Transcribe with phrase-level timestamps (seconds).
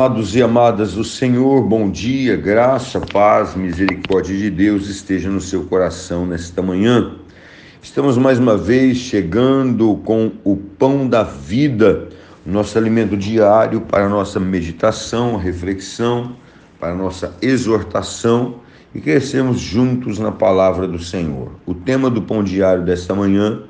[0.00, 5.64] Amados e amadas do Senhor, bom dia, graça, paz, misericórdia de Deus esteja no seu
[5.64, 7.16] coração nesta manhã.
[7.82, 12.08] Estamos mais uma vez chegando com o pão da vida,
[12.46, 16.34] nosso alimento diário para nossa meditação, reflexão,
[16.80, 18.54] para nossa exortação
[18.94, 21.52] e crescemos juntos na palavra do Senhor.
[21.66, 23.64] O tema do pão diário desta manhã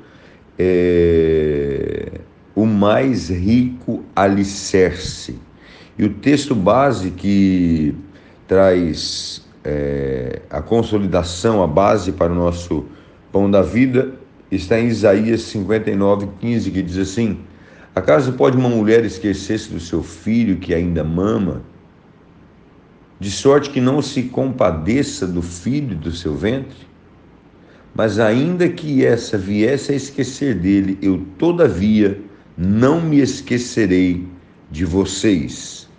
[0.57, 2.21] é
[2.55, 5.40] o mais rico alicerce.
[6.01, 7.93] E o texto base que
[8.47, 12.85] traz é, a consolidação, a base para o nosso
[13.31, 14.11] pão da vida,
[14.51, 17.41] está em Isaías 59, 15, que diz assim:
[17.93, 21.61] Acaso pode uma mulher esquecer-se do seu filho que ainda mama,
[23.19, 26.87] de sorte que não se compadeça do filho do seu ventre?
[27.93, 32.19] Mas ainda que essa viesse a esquecer dele, eu todavia
[32.57, 34.25] não me esquecerei
[34.71, 35.90] de vocês.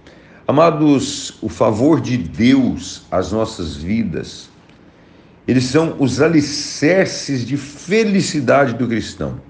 [0.47, 4.51] Amados, o favor de Deus às nossas vidas,
[5.47, 9.41] eles são os alicerces de felicidade do cristão.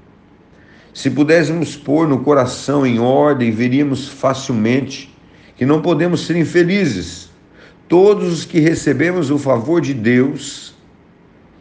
[0.92, 5.14] Se pudéssemos pôr no coração em ordem, veríamos facilmente
[5.56, 7.31] que não podemos ser infelizes.
[7.88, 10.75] Todos os que recebemos o favor de Deus,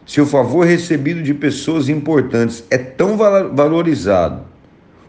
[0.04, 4.42] se o favor recebido de pessoas importantes é tão valorizado,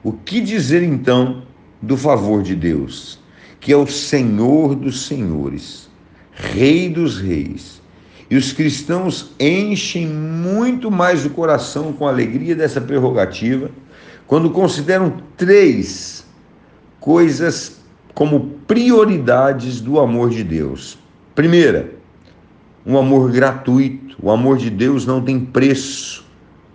[0.01, 1.43] o que dizer então
[1.81, 3.19] do favor de Deus,
[3.63, 5.89] que é o Senhor dos senhores,
[6.33, 7.81] Rei dos reis?
[8.29, 13.69] E os cristãos enchem muito mais o coração com a alegria dessa prerrogativa
[14.27, 16.25] quando consideram três
[16.99, 17.79] coisas
[18.13, 20.97] como prioridades do amor de Deus.
[21.35, 21.93] Primeira,
[22.85, 24.17] um amor gratuito.
[24.21, 26.25] O amor de Deus não tem preço,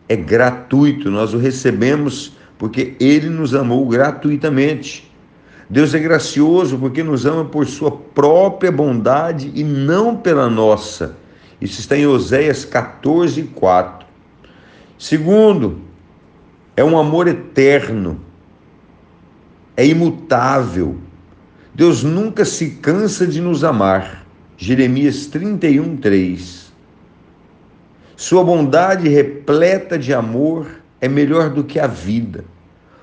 [0.09, 5.08] é gratuito, nós o recebemos porque ele nos amou gratuitamente.
[5.71, 11.17] Deus é gracioso porque nos ama por sua própria bondade e não pela nossa.
[11.61, 14.07] Isso está em Oséias 14, 4.
[14.99, 15.81] Segundo,
[16.77, 18.21] é um amor eterno,
[19.77, 20.97] é imutável.
[21.75, 24.27] Deus nunca se cansa de nos amar.
[24.57, 26.73] Jeremias 31, 3.
[28.17, 30.67] Sua bondade repleta de amor
[31.01, 32.45] é melhor do que a vida,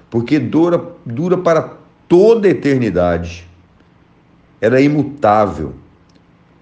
[0.09, 3.47] porque dura, dura para toda a eternidade.
[4.61, 5.73] Ela é imutável.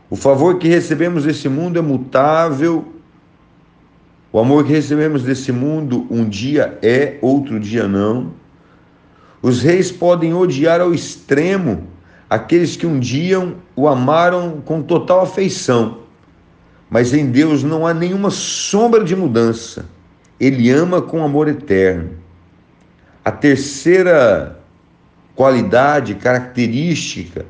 [0.09, 2.85] O favor que recebemos desse mundo é mutável.
[4.31, 8.33] O amor que recebemos desse mundo um dia é, outro dia não.
[9.41, 11.87] Os reis podem odiar ao extremo
[12.29, 15.99] aqueles que um dia o amaram com total afeição,
[16.89, 19.85] mas em Deus não há nenhuma sombra de mudança.
[20.39, 22.11] Ele ama com amor eterno.
[23.23, 24.62] A terceira
[25.35, 27.45] qualidade, característica,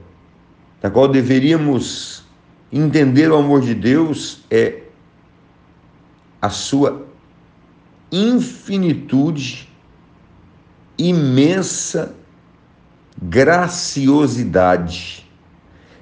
[0.81, 2.23] da qual deveríamos
[2.71, 4.81] entender o amor de Deus é
[6.41, 7.05] a sua
[8.11, 9.69] infinitude,
[10.97, 12.15] imensa
[13.21, 15.29] graciosidade.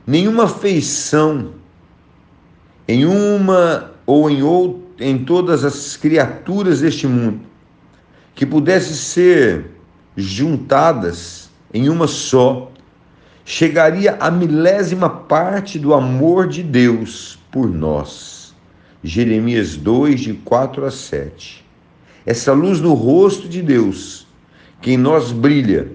[0.06, 1.56] Nenhuma feição
[2.88, 7.41] em uma ou em outra em todas as criaturas deste mundo,
[8.36, 9.72] que pudesse ser
[10.16, 12.72] juntadas em uma só,
[13.46, 18.56] chegaria a milésima parte do amor de Deus por nós.
[19.04, 21.66] Jeremias 2, de 4 a 7.
[22.26, 24.28] Essa luz no rosto de Deus,
[24.82, 25.92] que em nós brilha,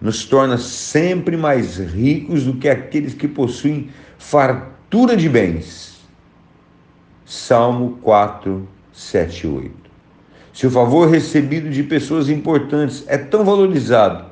[0.00, 5.88] nos torna sempre mais ricos do que aqueles que possuem fartura de bens
[7.30, 9.70] Salmo 4, 7 e 8.
[10.54, 14.24] Se o favor recebido de pessoas importantes é tão valorizado,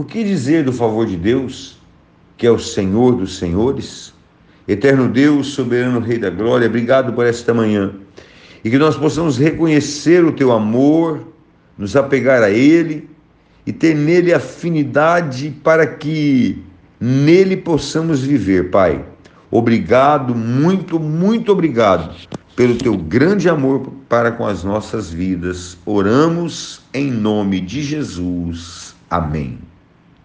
[0.00, 1.78] o que dizer do favor de Deus,
[2.38, 4.14] que é o Senhor dos Senhores?
[4.66, 7.92] Eterno Deus, soberano Rei da Glória, obrigado por esta manhã
[8.64, 11.20] e que nós possamos reconhecer o teu amor,
[11.76, 13.10] nos apegar a Ele
[13.66, 16.62] e ter nele afinidade para que
[16.98, 19.04] nele possamos viver, Pai.
[19.50, 22.14] Obrigado, muito, muito obrigado
[22.56, 25.76] pelo teu grande amor para com as nossas vidas.
[25.84, 28.94] Oramos em nome de Jesus.
[29.10, 29.69] Amém.